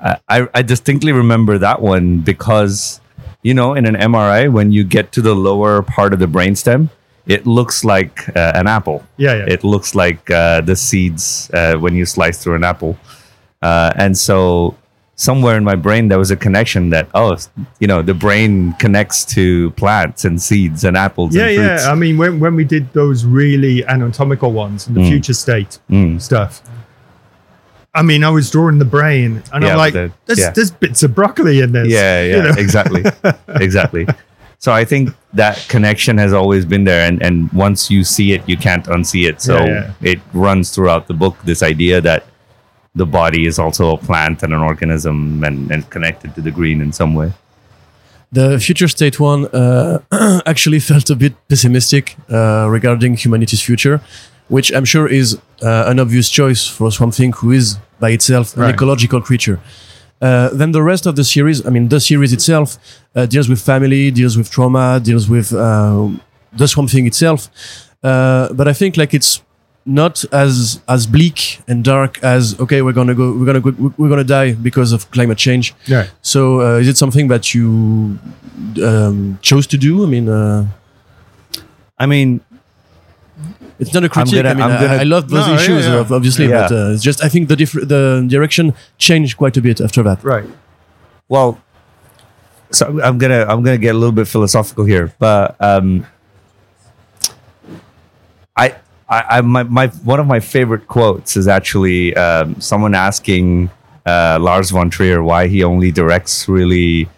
I, 0.00 0.16
I 0.28 0.48
I 0.54 0.62
distinctly 0.62 1.12
remember 1.12 1.58
that 1.58 1.80
one 1.82 2.20
because, 2.20 3.00
you 3.42 3.54
know, 3.54 3.74
in 3.74 3.84
an 3.86 3.96
MRI, 3.96 4.50
when 4.52 4.70
you 4.72 4.84
get 4.84 5.12
to 5.12 5.20
the 5.22 5.34
lower 5.34 5.82
part 5.82 6.12
of 6.12 6.18
the 6.20 6.26
brainstem, 6.26 6.88
it 7.26 7.46
looks 7.46 7.84
like 7.84 8.28
uh, 8.36 8.52
an 8.54 8.66
apple 8.66 9.04
Yeah, 9.16 9.34
yeah. 9.34 9.54
it 9.54 9.62
looks 9.64 9.94
like 9.94 10.30
uh, 10.30 10.60
the 10.62 10.74
seeds 10.76 11.50
uh, 11.52 11.76
when 11.76 11.94
you 11.94 12.04
slice 12.06 12.42
through 12.42 12.56
an 12.56 12.64
apple. 12.64 12.96
Uh, 13.62 13.92
and 13.96 14.16
so 14.16 14.74
somewhere 15.28 15.56
in 15.60 15.64
my 15.64 15.76
brain 15.86 16.08
there 16.08 16.18
was 16.24 16.30
a 16.30 16.36
connection 16.46 16.82
that 16.88 17.06
oh 17.14 17.36
you 17.78 17.86
know 17.86 18.00
the 18.10 18.14
brain 18.14 18.72
connects 18.84 19.18
to 19.34 19.70
plants 19.72 20.24
and 20.24 20.40
seeds 20.40 20.82
and 20.84 20.96
apples 20.96 21.36
yeah, 21.36 21.46
and 21.48 21.56
yeah. 21.56 21.92
I 21.92 21.94
mean, 21.94 22.16
when, 22.16 22.40
when 22.40 22.54
we 22.60 22.64
did 22.64 22.84
those 22.94 23.18
really 23.26 23.84
anatomical 23.84 24.50
ones 24.64 24.86
and 24.86 24.96
the 24.96 25.02
Mm. 25.02 25.08
future 25.12 25.34
state 25.34 25.72
Mm. 25.90 26.20
stuff, 26.28 26.62
I 27.94 28.02
mean, 28.02 28.22
I 28.24 28.30
was 28.30 28.50
drawing 28.50 28.78
the 28.78 28.84
brain, 28.98 29.42
and 29.52 29.62
Yeah, 29.64 29.72
I'm 29.72 29.76
like, 29.78 29.92
the- 29.94 30.12
there's, 30.26 30.38
yeah. 30.38 30.50
there's 30.56 30.70
bits 30.70 31.02
of 31.02 31.14
broccoli 31.14 31.60
in 31.60 31.72
this. 31.72 31.88
yeah 31.88 32.22
yeah 32.22 32.36
you 32.36 32.42
know? 32.44 32.54
exactly 32.66 33.02
exactly 33.66 34.06
so 34.58 34.72
i 34.72 34.84
think 34.84 35.04
that 35.42 35.54
connection 35.68 36.16
has 36.24 36.32
always 36.40 36.64
been 36.72 36.84
there 36.84 37.02
and 37.08 37.16
and 37.26 37.50
once 37.66 37.90
you 37.90 38.04
see 38.04 38.28
it 38.36 38.42
you 38.50 38.56
can't 38.66 38.86
unsee 38.96 39.24
it 39.30 39.40
so 39.42 39.56
Yeah, 39.64 39.92
it 40.12 40.20
runs 40.32 40.70
throughout 40.74 41.04
the 41.10 41.14
book 41.22 41.34
this 41.50 41.62
idea 41.62 42.00
that 42.08 42.20
the 42.94 43.06
body 43.06 43.46
is 43.46 43.58
also 43.58 43.94
a 43.94 43.98
plant 43.98 44.42
and 44.42 44.52
an 44.52 44.60
organism 44.60 45.42
and, 45.44 45.70
and 45.70 45.88
connected 45.90 46.34
to 46.34 46.40
the 46.40 46.50
green 46.50 46.80
in 46.80 46.92
some 46.92 47.14
way 47.14 47.32
The 48.32 48.58
future 48.60 48.88
state 48.88 49.18
one 49.20 49.46
uh, 49.46 49.98
actually 50.46 50.80
felt 50.80 51.10
a 51.10 51.16
bit 51.16 51.32
pessimistic 51.48 52.16
uh, 52.28 52.68
regarding 52.70 53.16
humanity's 53.24 53.60
future, 53.62 53.98
which 54.48 54.70
I'm 54.76 54.84
sure 54.84 55.08
is 55.20 55.34
uh, 55.62 55.90
an 55.90 55.98
obvious 55.98 56.30
choice 56.30 56.62
for 56.76 56.90
something 56.92 57.32
who 57.40 57.50
is 57.50 57.78
by 57.98 58.10
itself 58.10 58.54
an 58.56 58.62
Right. 58.62 58.74
ecological 58.74 59.20
creature. 59.20 59.58
Uh, 60.22 60.48
then 60.60 60.70
the 60.72 60.82
rest 60.82 61.06
of 61.06 61.14
the 61.14 61.24
series, 61.24 61.58
I 61.66 61.70
mean, 61.70 61.88
the 61.88 61.98
series 62.00 62.32
itself 62.32 62.76
uh, 63.16 63.26
deals 63.26 63.48
with 63.48 63.60
family, 63.60 64.10
deals 64.12 64.36
with 64.36 64.48
trauma, 64.50 65.00
deals 65.00 65.26
with 65.28 65.52
uh, 65.52 66.08
the 66.60 66.66
Swamp 66.66 66.90
Thing 66.90 67.06
itself. 67.06 67.48
Uh, 68.02 68.52
but 68.58 68.66
I 68.68 68.74
think 68.74 68.96
like 68.96 69.12
it's 69.18 69.42
not 69.86 70.24
as 70.32 70.80
as 70.88 71.06
bleak 71.06 71.60
and 71.66 71.82
dark 71.84 72.22
as 72.22 72.58
okay, 72.60 72.82
we're 72.82 72.92
gonna 72.92 73.14
go, 73.14 73.32
we're 73.32 73.46
gonna 73.46 73.60
go, 73.60 73.92
we're 73.96 74.08
gonna 74.08 74.24
die 74.24 74.52
because 74.52 74.92
of 74.92 75.10
climate 75.10 75.38
change. 75.38 75.74
yeah. 75.86 76.06
So, 76.22 76.60
uh, 76.60 76.78
is 76.78 76.88
it 76.88 76.96
something 76.98 77.28
that 77.28 77.54
you 77.54 78.18
um, 78.84 79.38
chose 79.42 79.66
to 79.68 79.76
do? 79.78 80.04
I 80.04 80.06
mean, 80.06 80.28
uh, 80.28 80.66
i 81.98 82.06
mean 82.06 82.40
it's 83.78 83.94
not 83.94 84.04
a 84.04 84.08
critique. 84.08 84.34
gonna- 84.42 84.50
I 84.50 84.54
mean, 84.54 84.62
I'm 84.62 84.80
gonna- 84.80 85.00
I, 85.00 85.04
love 85.04 85.28
those 85.30 85.46
No, 85.46 85.54
issues, 85.54 85.86
yeah. 85.86 86.00
ob- 86.00 86.12
obviously, 86.12 86.46
Yeah. 86.48 86.68
but 86.68 86.72
uh, 86.72 86.92
it's 86.94 87.02
just 87.02 87.24
I 87.24 87.28
think 87.30 87.48
the 87.48 87.56
differ- 87.56 87.84
the 87.86 88.24
direction 88.28 88.74
changed 88.98 89.36
quite 89.38 89.56
a 89.56 89.62
bit 89.62 89.80
after 89.80 90.02
that. 90.02 90.22
Right. 90.22 90.44
well 91.28 91.58
so 92.72 92.86
i'm 93.06 93.18
gonna 93.18 93.42
i'm 93.50 93.62
gonna 93.64 93.78
get 93.86 93.94
a 93.96 93.98
little 93.98 94.12
bit 94.20 94.26
philosophical 94.28 94.84
here 94.84 95.06
but 95.18 95.56
um 95.60 96.06
I, 98.56 98.74
I, 99.10 99.24
I 99.28 99.40
my, 99.40 99.64
my 99.64 99.88
one 99.88 100.20
of 100.20 100.26
my 100.26 100.40
favorite 100.40 100.86
quotes 100.86 101.36
is 101.36 101.48
actually 101.48 102.14
um, 102.14 102.60
someone 102.60 102.94
asking 102.94 103.70
uh, 104.06 104.38
Lars 104.40 104.70
von 104.70 104.88
Trier 104.88 105.22
why 105.22 105.48
he 105.48 105.64
only 105.64 105.90
directs 105.90 106.48
really 106.48 107.08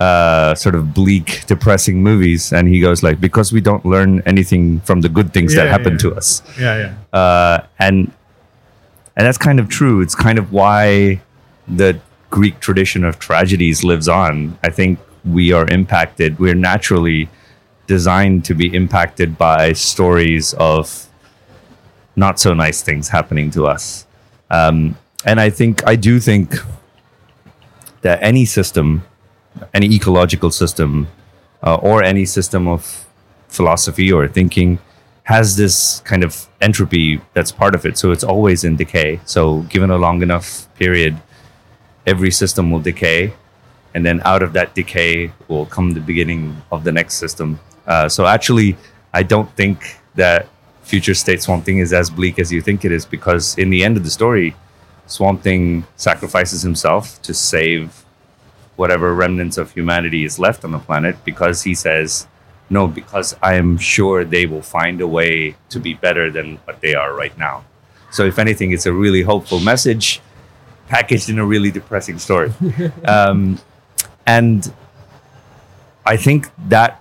uh, 0.00 0.54
sort 0.54 0.74
of 0.74 0.94
bleak, 0.94 1.44
depressing 1.46 2.02
movies, 2.02 2.52
and 2.52 2.66
he 2.66 2.80
goes 2.80 3.02
like, 3.02 3.20
"Because 3.20 3.52
we 3.52 3.60
don't 3.60 3.84
learn 3.84 4.22
anything 4.24 4.80
from 4.80 5.02
the 5.02 5.10
good 5.10 5.34
things 5.34 5.54
that 5.54 5.68
happen 5.68 5.92
yeah. 5.92 5.98
to 5.98 6.14
us." 6.14 6.42
Yeah, 6.58 6.94
yeah. 7.12 7.18
uh, 7.18 7.66
and 7.78 8.10
and 9.16 9.26
that's 9.26 9.38
kind 9.38 9.60
of 9.60 9.68
true. 9.68 10.00
It's 10.00 10.14
kind 10.14 10.38
of 10.38 10.52
why 10.52 11.20
the 11.68 12.00
Greek 12.30 12.60
tradition 12.60 13.04
of 13.04 13.18
tragedies 13.18 13.84
lives 13.84 14.08
on. 14.08 14.58
I 14.64 14.70
think 14.70 14.98
we 15.24 15.52
are 15.52 15.68
impacted. 15.68 16.38
We're 16.38 16.54
naturally 16.54 17.28
designed 17.86 18.44
to 18.46 18.54
be 18.54 18.74
impacted 18.74 19.36
by 19.36 19.74
stories 19.74 20.54
of 20.54 21.09
not 22.16 22.40
so 22.40 22.54
nice 22.54 22.82
things 22.82 23.08
happening 23.08 23.50
to 23.52 23.66
us. 23.66 24.06
Um, 24.50 24.96
and 25.24 25.40
I 25.40 25.50
think 25.50 25.86
I 25.86 25.96
do 25.96 26.18
think 26.20 26.54
that 28.02 28.22
any 28.22 28.44
system, 28.44 29.02
any 29.74 29.86
ecological 29.94 30.50
system, 30.50 31.08
uh, 31.62 31.76
or 31.76 32.02
any 32.02 32.24
system 32.24 32.66
of 32.66 33.06
philosophy 33.48 34.12
or 34.12 34.28
thinking 34.28 34.78
has 35.24 35.56
this 35.56 36.00
kind 36.00 36.24
of 36.24 36.48
entropy 36.60 37.20
that's 37.34 37.52
part 37.52 37.74
of 37.74 37.84
it. 37.86 37.96
So 37.98 38.10
it's 38.10 38.24
always 38.24 38.64
in 38.64 38.76
decay. 38.76 39.20
So 39.24 39.60
given 39.68 39.90
a 39.90 39.98
long 39.98 40.22
enough 40.22 40.66
period, 40.74 41.16
every 42.06 42.30
system 42.30 42.70
will 42.70 42.80
decay, 42.80 43.32
and 43.94 44.04
then 44.04 44.20
out 44.24 44.42
of 44.42 44.52
that 44.54 44.74
decay 44.74 45.32
will 45.46 45.66
come 45.66 45.92
the 45.92 46.00
beginning 46.00 46.62
of 46.72 46.82
the 46.84 46.92
next 46.92 47.14
system. 47.14 47.60
Uh, 47.86 48.08
so 48.08 48.26
actually, 48.26 48.76
I 49.12 49.22
don't 49.22 49.50
think 49.54 49.98
that 50.14 50.48
future 50.90 51.14
state 51.14 51.40
Swamp 51.40 51.64
Thing 51.64 51.78
is 51.78 51.92
as 51.92 52.10
bleak 52.10 52.38
as 52.40 52.52
you 52.52 52.60
think 52.60 52.84
it 52.84 52.90
is, 52.90 53.06
because 53.06 53.56
in 53.56 53.70
the 53.70 53.84
end 53.84 53.96
of 53.96 54.02
the 54.02 54.10
story, 54.10 54.56
Swamp 55.06 55.42
Thing 55.42 55.84
sacrifices 55.96 56.62
himself 56.62 57.22
to 57.22 57.32
save 57.32 58.04
whatever 58.74 59.14
remnants 59.14 59.56
of 59.56 59.70
humanity 59.72 60.24
is 60.24 60.38
left 60.38 60.64
on 60.64 60.72
the 60.72 60.78
planet 60.78 61.16
because 61.24 61.62
he 61.62 61.74
says, 61.74 62.26
no, 62.70 62.88
because 62.88 63.36
I 63.42 63.54
am 63.54 63.78
sure 63.78 64.24
they 64.24 64.46
will 64.46 64.62
find 64.62 65.00
a 65.00 65.06
way 65.06 65.54
to 65.68 65.78
be 65.78 65.94
better 65.94 66.30
than 66.30 66.56
what 66.64 66.80
they 66.80 66.94
are 66.94 67.14
right 67.14 67.36
now. 67.38 67.64
So, 68.10 68.24
if 68.24 68.38
anything, 68.38 68.72
it's 68.72 68.86
a 68.86 68.92
really 68.92 69.22
hopeful 69.22 69.60
message 69.60 70.20
packaged 70.88 71.28
in 71.30 71.38
a 71.38 71.46
really 71.46 71.70
depressing 71.70 72.18
story. 72.18 72.52
um, 73.04 73.60
and 74.26 74.72
I 76.04 76.16
think 76.16 76.50
that 76.68 76.99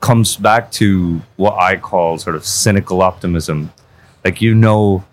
comes 0.00 0.36
back 0.36 0.70
to 0.72 1.20
what 1.36 1.58
I 1.58 1.76
call 1.76 2.18
sort 2.18 2.36
of 2.36 2.44
cynical 2.44 3.02
optimism. 3.02 3.72
Like, 4.24 4.40
you 4.40 4.54
know, 4.54 5.04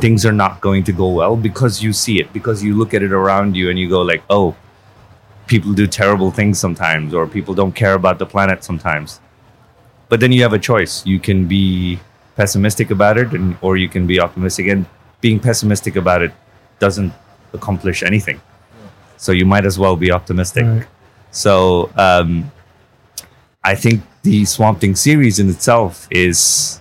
things 0.00 0.24
are 0.24 0.32
not 0.32 0.60
going 0.60 0.84
to 0.84 0.92
go 0.92 1.08
well 1.08 1.36
because 1.36 1.82
you 1.82 1.92
see 1.92 2.20
it, 2.20 2.32
because 2.32 2.62
you 2.62 2.76
look 2.76 2.94
at 2.94 3.02
it 3.02 3.12
around 3.12 3.56
you 3.56 3.70
and 3.70 3.78
you 3.78 3.88
go, 3.88 4.02
like, 4.02 4.22
oh, 4.30 4.54
people 5.46 5.72
do 5.72 5.86
terrible 5.86 6.30
things 6.30 6.58
sometimes 6.58 7.14
or 7.14 7.26
people 7.26 7.54
don't 7.54 7.72
care 7.72 7.94
about 7.94 8.18
the 8.18 8.26
planet 8.26 8.62
sometimes. 8.62 9.20
But 10.08 10.20
then 10.20 10.32
you 10.32 10.42
have 10.42 10.52
a 10.52 10.58
choice. 10.58 11.04
You 11.06 11.18
can 11.18 11.46
be 11.46 11.98
pessimistic 12.36 12.90
about 12.90 13.18
it 13.18 13.32
and, 13.32 13.56
or 13.60 13.76
you 13.76 13.88
can 13.88 14.06
be 14.06 14.20
optimistic. 14.20 14.68
And 14.68 14.86
being 15.20 15.40
pessimistic 15.40 15.96
about 15.96 16.22
it 16.22 16.32
doesn't 16.78 17.12
accomplish 17.52 18.02
anything. 18.02 18.40
So 19.16 19.32
you 19.32 19.44
might 19.44 19.64
as 19.64 19.78
well 19.78 19.96
be 19.96 20.12
optimistic. 20.12 20.64
Right. 20.64 20.86
so 21.30 21.90
um, 21.96 22.50
i 23.64 23.74
think 23.74 24.02
the 24.22 24.44
swamp 24.44 24.80
thing 24.80 24.94
series 24.94 25.38
in 25.38 25.48
itself 25.48 26.08
is 26.10 26.80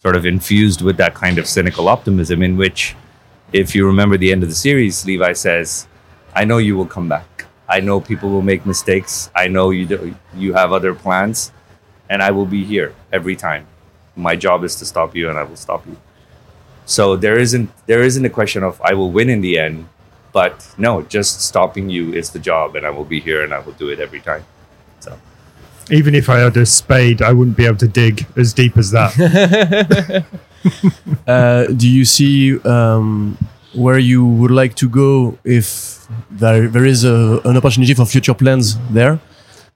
sort 0.00 0.16
of 0.16 0.24
infused 0.24 0.82
with 0.82 0.96
that 0.96 1.14
kind 1.14 1.38
of 1.38 1.46
cynical 1.46 1.88
optimism 1.88 2.42
in 2.42 2.56
which 2.56 2.96
if 3.52 3.74
you 3.74 3.86
remember 3.86 4.16
the 4.16 4.32
end 4.32 4.42
of 4.42 4.48
the 4.48 4.54
series 4.54 5.04
levi 5.04 5.32
says 5.32 5.86
i 6.34 6.44
know 6.44 6.58
you 6.58 6.76
will 6.76 6.86
come 6.86 7.08
back 7.08 7.30
I 7.70 7.78
know 7.78 8.00
people 8.00 8.30
will 8.30 8.42
make 8.42 8.66
mistakes. 8.66 9.30
I 9.34 9.46
know 9.46 9.70
you 9.70 9.86
do, 9.86 10.14
you 10.34 10.54
have 10.54 10.72
other 10.72 10.92
plans, 10.92 11.52
and 12.08 12.20
I 12.20 12.32
will 12.32 12.44
be 12.44 12.64
here 12.64 12.92
every 13.12 13.36
time. 13.36 13.68
My 14.16 14.34
job 14.34 14.64
is 14.64 14.74
to 14.76 14.84
stop 14.84 15.14
you, 15.14 15.30
and 15.30 15.38
I 15.38 15.44
will 15.44 15.56
stop 15.56 15.86
you. 15.86 15.96
So 16.84 17.14
there 17.14 17.38
isn't 17.38 17.70
there 17.86 18.02
isn't 18.02 18.24
a 18.24 18.28
question 18.28 18.64
of 18.64 18.82
I 18.82 18.94
will 18.94 19.12
win 19.12 19.30
in 19.30 19.40
the 19.40 19.56
end, 19.56 19.88
but 20.32 20.66
no, 20.78 21.02
just 21.02 21.42
stopping 21.42 21.88
you 21.88 22.12
is 22.12 22.30
the 22.30 22.40
job, 22.40 22.74
and 22.74 22.84
I 22.84 22.90
will 22.90 23.04
be 23.04 23.20
here, 23.20 23.44
and 23.44 23.54
I 23.54 23.60
will 23.60 23.74
do 23.74 23.88
it 23.88 24.00
every 24.00 24.20
time. 24.20 24.44
So 24.98 25.16
Even 25.90 26.14
if 26.14 26.28
I 26.28 26.38
had 26.38 26.56
a 26.56 26.64
spade, 26.66 27.20
I 27.22 27.32
wouldn't 27.32 27.56
be 27.56 27.66
able 27.66 27.78
to 27.78 27.88
dig 27.88 28.26
as 28.36 28.52
deep 28.52 28.76
as 28.76 28.90
that. 28.92 30.24
Uh, 31.26 31.64
do 31.68 31.88
you 31.88 32.04
see 32.04 32.58
um, 32.66 33.36
where 33.72 33.98
you 33.98 34.26
would 34.26 34.50
like 34.50 34.74
to 34.74 34.88
go 34.90 35.38
if 35.42 36.06
there, 36.30 36.68
there 36.68 36.84
is 36.84 37.02
a, 37.04 37.40
an 37.46 37.56
opportunity 37.56 37.94
for 37.94 38.04
future 38.04 38.34
plans 38.34 38.76
there? 38.90 39.18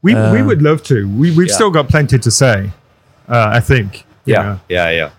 we, 0.02 0.14
we 0.14 0.20
Uh, 0.20 0.44
would 0.44 0.60
love 0.60 0.82
to. 0.82 1.08
We, 1.08 1.30
we've 1.34 1.48
yeah. 1.48 1.54
still 1.54 1.70
got 1.70 1.88
plenty 1.88 2.18
to 2.18 2.30
say, 2.30 2.70
uh, 3.28 3.48
I 3.54 3.60
think. 3.60 4.04
you 4.26 4.34
yeah, 4.34 4.42
know. 4.42 4.60
yeah, 4.68 4.90
yeah. 4.90 5.10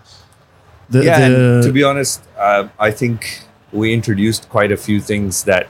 The, 0.92 1.04
yeah, 1.04 1.20
and 1.22 1.34
the- 1.36 1.62
to 1.68 1.72
be 1.74 1.84
honest, 1.84 2.22
uh, 2.38 2.68
I 2.78 2.92
think 2.92 3.42
we 3.72 3.92
introduced 3.92 4.48
quite 4.50 4.72
a 4.72 4.78
few 4.78 5.02
things 5.02 5.46
that 5.46 5.68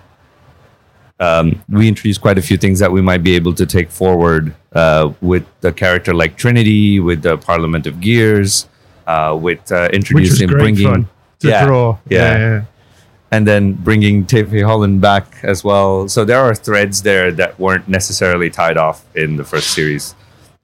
um, 1.20 1.64
we 1.70 1.88
introduced 1.88 2.22
quite 2.22 2.38
a 2.38 2.42
few 2.42 2.58
things 2.58 2.80
that 2.80 2.92
we 2.92 3.02
might 3.02 3.24
be 3.24 3.36
able 3.36 3.54
to 3.54 3.66
take 3.66 3.90
forward 3.90 4.54
uh, 4.74 5.14
with 5.22 5.46
the 5.62 5.72
character 5.72 6.14
like 6.14 6.36
Trinity, 6.36 7.00
with 7.00 7.22
the 7.22 7.38
Parliament 7.38 7.88
of 7.88 8.02
Gears, 8.02 8.68
uh, 9.08 9.38
with 9.40 9.72
uh, 9.72 9.90
introducing 9.94 10.50
bringing 10.50 11.08
to 11.40 11.48
yeah, 11.48 11.66
draw. 11.66 11.98
yeah. 12.10 12.64
and 13.32 13.48
then 13.48 13.74
bringing 13.74 14.26
Tefé 14.26 14.66
Holland 14.66 15.02
back 15.02 15.26
as 15.44 15.64
well. 15.64 16.08
So 16.10 16.26
there 16.26 16.40
are 16.40 16.54
threads 16.56 17.02
there 17.02 17.32
that 17.34 17.58
weren't 17.60 17.88
necessarily 17.88 18.50
tied 18.50 18.78
off 18.78 19.06
in 19.16 19.38
the 19.38 19.44
first 19.44 19.70
series. 19.74 20.16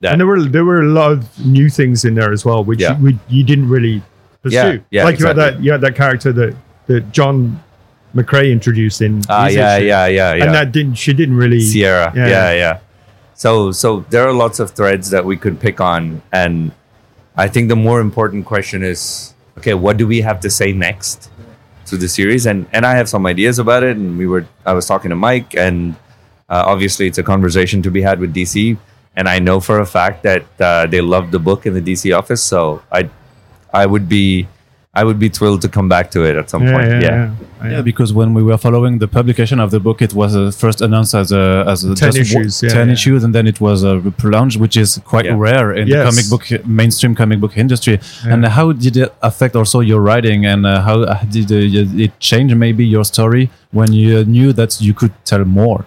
That 0.01 0.13
And 0.13 0.20
there 0.22 0.27
were 0.27 0.43
there 0.43 0.65
were 0.65 0.81
a 0.81 0.88
lot 0.88 1.12
of 1.12 1.46
new 1.46 1.70
things 1.70 2.03
in 2.05 2.15
there 2.15 2.31
as 2.34 2.43
well, 2.43 2.63
which 2.63 2.81
Yeah. 2.81 2.98
you, 2.98 3.03
we, 3.05 3.20
you 3.29 3.43
didn't 3.43 3.70
really 3.70 4.01
pursue. 4.41 4.55
Yeah, 4.55 4.77
yeah, 4.89 5.03
like 5.05 5.20
you 5.20 5.27
had 5.27 5.36
that 5.38 5.62
you 5.63 5.72
had 5.72 5.81
that 5.81 5.96
character 5.96 6.34
that 6.34 6.55
that 6.88 7.12
John 7.12 7.62
McRae 8.15 8.51
introduced 8.51 9.01
in. 9.01 9.22
ah, 9.30 9.46
his 9.46 9.56
yeah, 9.56 9.77
yeah, 9.77 10.08
yeah, 10.08 10.34
yeah. 10.34 10.44
and 10.44 10.53
that 10.53 10.72
didn't 10.72 10.96
she 10.96 11.13
didn't 11.13 11.36
really 11.36 11.62
Sierra. 11.62 12.12
Yeah. 12.15 12.27
Yeah. 12.27 12.51
yeah, 12.53 12.80
So 13.36 13.72
so 13.72 14.01
there 14.10 14.27
are 14.27 14.34
lots 14.34 14.60
of 14.60 14.72
threads 14.72 15.10
that 15.12 15.25
we 15.25 15.38
could 15.38 15.60
pick 15.60 15.80
on 15.80 16.22
and 16.32 16.72
I 17.36 17.48
think 17.48 17.70
the 17.70 17.75
more 17.75 18.01
important 18.01 18.46
question 18.46 18.84
is 18.84 19.34
okay, 19.58 19.74
what 19.74 19.98
do 19.98 20.08
we 20.08 20.22
have 20.22 20.39
to 20.41 20.50
say 20.50 20.74
next 20.74 21.30
to 21.86 21.98
the 21.98 22.08
series? 22.08 22.46
And 22.46 22.68
and 22.74 22.86
I 22.86 22.96
have 22.96 23.08
some 23.08 23.25
ideas 23.25 23.60
about 23.60 23.84
it 23.84 23.96
and 23.96 24.18
we 24.18 24.27
were 24.27 24.46
I 24.65 24.74
was 24.74 24.86
talking 24.86 25.10
to 25.10 25.15
Mike 25.15 25.56
and 25.56 25.96
uh, 26.50 26.63
obviously 26.68 27.08
it's 27.08 27.18
a 27.18 27.24
conversation 27.24 27.82
to 27.84 27.91
be 27.91 28.01
had 28.01 28.20
with 28.20 28.34
DC 28.34 28.77
and 29.15 29.30
I 29.30 29.39
know 29.39 29.60
for 29.60 29.80
a 29.80 29.86
fact 29.86 30.24
that 30.24 30.46
uh, 30.60 30.86
they 30.88 31.01
loved 31.01 31.32
the 31.32 31.39
book 31.39 31.65
in 31.65 31.74
the 31.74 31.82
DC 31.82 32.15
office 32.18 32.44
so 32.44 32.84
I 32.91 33.10
I 33.74 33.86
would 33.86 34.10
be 34.10 34.48
I 34.93 35.05
would 35.05 35.19
be 35.19 35.29
thrilled 35.29 35.62
to 35.62 35.69
come 35.69 35.88
back 35.88 36.12
to 36.12 36.24
it 36.25 36.36
at 36.36 36.50
some 36.50 36.63
Yeah, 36.63 36.74
point. 36.74 36.88
yeah, 36.89 37.00
yeah. 37.00 37.31
yeah. 37.63 37.69
Yeah, 37.71 37.81
because 37.81 38.12
when 38.12 38.33
we 38.33 38.43
were 38.43 38.57
following 38.57 38.98
the 39.00 39.07
publication 39.07 39.60
of 39.62 39.69
the 39.71 39.79
book, 39.79 40.01
it 40.01 40.13
was 40.13 40.36
uh, 40.36 40.51
first 40.51 40.81
announced 40.81 41.13
as 41.15 41.31
a 41.31 41.63
as 41.67 41.83
a 41.86 41.95
10 41.95 41.95
just 41.95 42.17
issues, 42.17 42.63
yeah, 42.63 42.69
ten 42.69 42.88
yeah. 42.88 42.93
issues, 42.93 43.24
and 43.24 43.33
then 43.36 43.45
it 43.48 43.62
was 43.62 43.86
uh, 43.86 44.01
prolonged, 44.17 44.55
which 44.57 44.75
is 44.75 45.00
quite 45.05 45.25
Yeah. 45.25 45.36
rare 45.38 45.71
in 45.71 45.88
the 45.88 46.03
comic 46.03 46.27
book 46.29 46.65
mainstream 46.65 47.13
comic 47.15 47.39
book 47.39 47.55
industry. 47.57 48.00
And 48.25 48.45
how 48.45 48.71
did 48.74 48.98
it 48.98 49.13
affect 49.21 49.55
also 49.55 49.79
your 49.79 50.01
writing, 50.01 50.45
and 50.45 50.65
uh, 50.65 50.81
how 50.81 51.03
uh, 51.03 51.24
did 51.29 51.51
uh, 51.51 52.03
it 52.05 52.19
change 52.19 52.53
maybe 52.55 52.83
your 52.86 53.05
story 53.05 53.50
when 53.71 53.93
you 53.93 54.25
knew 54.25 54.51
that 54.53 54.81
you 54.81 54.93
could 54.93 55.13
tell 55.25 55.45
more? 55.45 55.86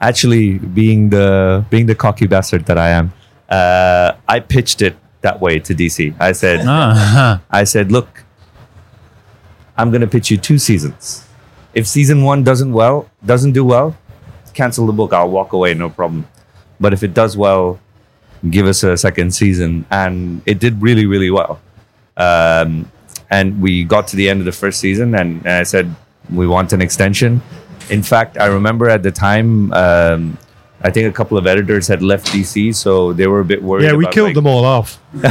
actually 0.00 0.58
being 0.58 1.08
the 1.10 1.64
being 1.70 1.86
the 1.86 1.94
cocky 1.94 2.26
bastard 2.26 2.66
that 2.66 2.76
I 2.76 2.90
am, 2.90 3.12
uh, 3.48 4.12
I 4.28 4.40
pitched 4.40 4.82
it 4.82 4.94
that 5.22 5.40
way 5.40 5.58
to 5.60 5.74
DC. 5.74 6.14
I 6.20 6.32
said, 6.32 6.60
Ah, 6.66 7.40
I 7.50 7.64
said, 7.64 7.90
look, 7.90 8.23
I'm 9.76 9.90
gonna 9.90 10.06
pitch 10.06 10.30
you 10.30 10.36
two 10.36 10.58
seasons. 10.58 11.26
If 11.74 11.86
season 11.86 12.22
one 12.22 12.44
doesn't 12.44 12.72
well 12.72 13.10
doesn't 13.24 13.52
do 13.52 13.64
well, 13.64 13.96
cancel 14.54 14.86
the 14.86 14.92
book. 14.92 15.12
I'll 15.12 15.30
walk 15.30 15.52
away, 15.52 15.74
no 15.74 15.90
problem. 15.90 16.26
But 16.80 16.92
if 16.92 17.02
it 17.02 17.14
does 17.14 17.36
well, 17.36 17.80
give 18.50 18.66
us 18.66 18.82
a 18.82 18.96
second 18.96 19.34
season. 19.34 19.84
And 19.90 20.42
it 20.46 20.58
did 20.58 20.80
really, 20.80 21.06
really 21.06 21.30
well. 21.30 21.60
Um, 22.16 22.90
and 23.30 23.60
we 23.60 23.84
got 23.84 24.06
to 24.08 24.16
the 24.16 24.28
end 24.28 24.40
of 24.40 24.46
the 24.46 24.52
first 24.52 24.80
season, 24.80 25.14
and, 25.14 25.38
and 25.40 25.48
I 25.48 25.62
said 25.64 25.92
we 26.32 26.46
want 26.46 26.72
an 26.72 26.80
extension. 26.80 27.42
In 27.90 28.02
fact, 28.02 28.38
I 28.38 28.46
remember 28.46 28.88
at 28.88 29.02
the 29.02 29.10
time, 29.10 29.72
um, 29.72 30.38
I 30.84 30.90
think 30.90 31.08
a 31.08 31.16
couple 31.16 31.38
of 31.38 31.46
editors 31.46 31.88
had 31.88 32.02
left 32.02 32.26
DC, 32.26 32.74
so 32.74 33.14
they 33.14 33.26
were 33.26 33.40
a 33.40 33.44
bit 33.44 33.62
worried. 33.62 33.84
Yeah, 33.84 33.94
we 33.94 34.06
killed 34.08 34.28
like- 34.28 34.34
them 34.34 34.46
all 34.46 34.66
off. 34.66 35.00
we, 35.14 35.22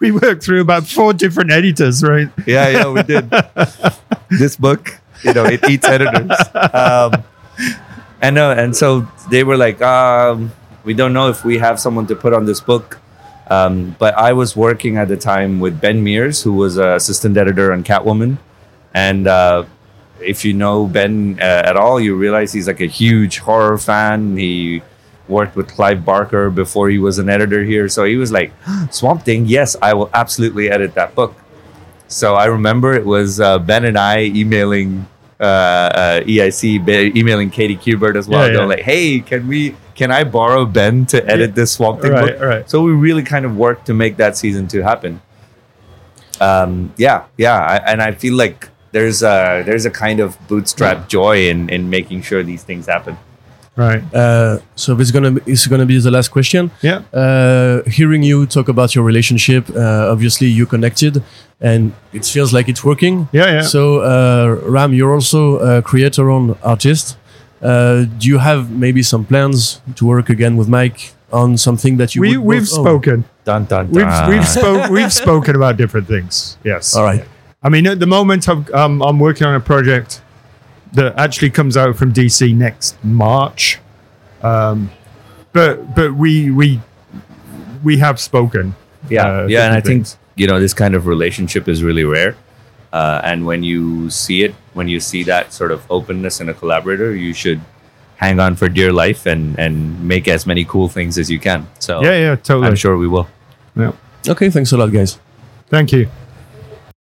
we 0.10 0.18
worked 0.18 0.42
through 0.42 0.60
about 0.60 0.88
four 0.88 1.12
different 1.12 1.52
editors, 1.52 2.02
right? 2.02 2.28
Yeah, 2.44 2.68
yeah, 2.68 2.90
we 2.90 3.04
did. 3.04 3.30
this 4.28 4.56
book, 4.56 4.98
you 5.22 5.32
know, 5.32 5.44
it 5.44 5.62
eats 5.70 5.86
editors. 5.86 6.36
Um, 6.52 7.22
and 8.20 8.38
uh, 8.38 8.56
and 8.58 8.74
so 8.76 9.06
they 9.30 9.44
were 9.44 9.56
like, 9.56 9.80
um, 9.80 10.50
we 10.82 10.94
don't 10.94 11.12
know 11.12 11.28
if 11.28 11.44
we 11.44 11.58
have 11.58 11.78
someone 11.78 12.08
to 12.08 12.16
put 12.16 12.32
on 12.34 12.44
this 12.44 12.60
book. 12.60 12.98
Um, 13.48 13.94
but 14.00 14.14
I 14.14 14.32
was 14.32 14.56
working 14.56 14.96
at 14.96 15.06
the 15.06 15.16
time 15.16 15.60
with 15.60 15.80
Ben 15.80 16.04
Meares, 16.04 16.42
who 16.42 16.54
was 16.54 16.76
a 16.76 16.94
assistant 16.94 17.36
editor 17.36 17.72
on 17.72 17.84
Catwoman, 17.84 18.38
and 18.94 19.28
uh, 19.28 19.64
if 20.20 20.44
you 20.44 20.52
know 20.52 20.86
Ben 20.86 21.38
uh, 21.40 21.44
at 21.64 21.76
all, 21.76 22.00
you 22.00 22.14
realize 22.16 22.52
he's 22.52 22.66
like 22.66 22.80
a 22.80 22.86
huge 22.86 23.38
horror 23.38 23.78
fan. 23.78 24.36
He 24.36 24.82
worked 25.28 25.56
with 25.56 25.68
Clive 25.68 26.04
Barker 26.04 26.50
before 26.50 26.88
he 26.90 26.98
was 26.98 27.18
an 27.18 27.28
editor 27.28 27.64
here, 27.64 27.88
so 27.88 28.04
he 28.04 28.16
was 28.16 28.32
like, 28.32 28.52
"Swamp 28.90 29.22
Thing, 29.22 29.46
yes, 29.46 29.76
I 29.82 29.94
will 29.94 30.10
absolutely 30.14 30.70
edit 30.70 30.94
that 30.94 31.14
book." 31.14 31.34
So 32.08 32.34
I 32.34 32.46
remember 32.46 32.92
it 32.92 33.06
was 33.06 33.40
uh, 33.40 33.58
Ben 33.58 33.84
and 33.84 33.98
I 33.98 34.24
emailing 34.24 35.06
uh, 35.40 35.44
uh, 35.44 36.20
EIC, 36.20 37.16
emailing 37.16 37.50
Katie 37.50 37.76
Kubert 37.76 38.16
as 38.16 38.28
well. 38.28 38.46
Yeah, 38.46 38.52
They're 38.52 38.62
yeah. 38.62 38.68
like, 38.68 38.80
"Hey, 38.80 39.20
can 39.20 39.48
we? 39.48 39.74
Can 39.94 40.10
I 40.10 40.24
borrow 40.24 40.64
Ben 40.64 41.04
to 41.06 41.24
edit 41.28 41.54
this 41.54 41.72
Swamp 41.72 42.00
Thing 42.00 42.12
Right, 42.12 42.38
book?" 42.38 42.40
right. 42.40 42.70
So 42.70 42.82
we 42.82 42.92
really 42.92 43.22
kind 43.22 43.44
of 43.44 43.56
worked 43.56 43.86
to 43.86 43.94
make 43.94 44.16
that 44.18 44.36
season 44.36 44.68
two 44.68 44.82
happen. 44.82 45.20
Um, 46.40 46.92
yeah, 46.96 47.24
yeah, 47.36 47.58
I, 47.58 47.76
and 47.92 48.02
I 48.02 48.12
feel 48.12 48.34
like 48.34 48.68
there's 48.92 49.22
a 49.22 49.62
there's 49.66 49.84
a 49.84 49.90
kind 49.90 50.20
of 50.20 50.36
bootstrap 50.48 51.08
joy 51.08 51.48
in 51.48 51.68
in 51.68 51.90
making 51.90 52.22
sure 52.22 52.42
these 52.42 52.62
things 52.62 52.86
happen. 52.86 53.16
Right. 53.74 54.02
Uh, 54.14 54.58
so 54.76 54.94
this 54.94 55.08
is 55.08 55.12
gonna 55.12 55.30
be, 55.30 55.52
is 55.52 55.66
gonna 55.66 55.86
be 55.86 55.98
the 55.98 56.10
last 56.10 56.28
question. 56.28 56.70
Yeah. 56.82 57.02
Uh, 57.12 57.82
hearing 57.88 58.22
you 58.22 58.46
talk 58.46 58.68
about 58.68 58.94
your 58.94 59.02
relationship, 59.02 59.68
uh, 59.70 60.12
obviously 60.12 60.46
you 60.48 60.66
connected, 60.66 61.22
and 61.60 61.94
it 62.12 62.26
feels 62.26 62.52
like 62.52 62.68
it's 62.68 62.84
working. 62.84 63.28
Yeah, 63.32 63.46
yeah. 63.46 63.62
So 63.62 64.00
uh, 64.02 64.60
Ram, 64.68 64.92
you're 64.92 65.14
also 65.14 65.58
a 65.58 65.80
creator 65.80 66.30
own 66.30 66.56
artist. 66.62 67.16
Uh, 67.62 68.04
do 68.18 68.28
you 68.28 68.38
have 68.38 68.70
maybe 68.70 69.02
some 69.02 69.24
plans 69.24 69.80
to 69.94 70.04
work 70.04 70.28
again 70.28 70.56
with 70.56 70.68
Mike 70.68 71.14
on 71.32 71.56
something 71.56 71.96
that 71.96 72.14
you? 72.14 72.20
we 72.20 72.36
would 72.36 72.46
we've 72.46 72.68
both 72.68 72.78
own? 72.78 72.84
spoken. 72.84 73.24
Dun 73.44 73.64
dun 73.64 73.90
dun. 73.90 73.94
We've 73.94 74.28
we've 74.28 74.48
spoke 74.48 74.90
we've 74.90 75.12
spoken 75.24 75.56
about 75.56 75.78
different 75.78 76.08
things. 76.08 76.58
Yes. 76.62 76.94
All 76.94 77.04
right. 77.04 77.24
I 77.62 77.68
mean, 77.68 77.86
at 77.86 78.00
the 78.00 78.06
moment, 78.06 78.48
I'm, 78.48 78.66
um, 78.74 79.02
I'm 79.02 79.18
working 79.18 79.46
on 79.46 79.54
a 79.54 79.60
project 79.60 80.20
that 80.92 81.18
actually 81.18 81.50
comes 81.50 81.76
out 81.76 81.96
from 81.96 82.12
DC 82.12 82.54
next 82.54 83.02
March. 83.04 83.78
Um, 84.42 84.90
but 85.52 85.94
but 85.94 86.14
we 86.14 86.50
we 86.50 86.80
we 87.84 87.98
have 87.98 88.18
spoken. 88.18 88.74
yeah, 89.08 89.26
uh, 89.26 89.46
yeah, 89.46 89.66
and 89.66 89.74
I 89.74 89.80
different 89.80 90.08
think 90.08 90.20
you 90.36 90.46
know 90.46 90.58
this 90.58 90.74
kind 90.74 90.94
of 90.94 91.06
relationship 91.06 91.68
is 91.68 91.82
really 91.82 92.04
rare. 92.04 92.36
Uh, 92.92 93.20
and 93.24 93.46
when 93.46 93.62
you 93.62 94.10
see 94.10 94.42
it, 94.42 94.54
when 94.74 94.88
you 94.88 95.00
see 95.00 95.22
that 95.24 95.52
sort 95.52 95.72
of 95.72 95.84
openness 95.90 96.40
in 96.40 96.48
a 96.48 96.54
collaborator, 96.54 97.14
you 97.14 97.32
should 97.32 97.60
hang 98.16 98.38
on 98.38 98.54
for 98.56 98.68
dear 98.68 98.92
life 98.92 99.26
and 99.26 99.58
and 99.58 100.02
make 100.06 100.28
as 100.28 100.46
many 100.46 100.64
cool 100.64 100.88
things 100.88 101.18
as 101.18 101.30
you 101.30 101.38
can. 101.38 101.66
So 101.78 102.02
Yeah, 102.02 102.18
yeah, 102.18 102.36
totally. 102.36 102.68
I'm 102.68 102.76
sure 102.76 102.96
we 102.96 103.08
will. 103.08 103.28
Yeah. 103.76 103.92
Okay. 104.28 104.50
Thanks 104.50 104.72
a 104.72 104.76
lot, 104.76 104.92
guys. 104.92 105.18
Thank 105.68 105.92
you. 105.92 106.08